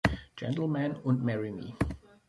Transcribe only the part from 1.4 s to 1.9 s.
me".